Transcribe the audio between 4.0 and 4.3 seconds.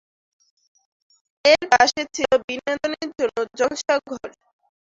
ঘর।